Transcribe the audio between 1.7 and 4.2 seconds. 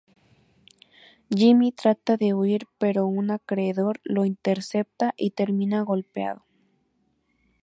trata de huir, pero un acreedor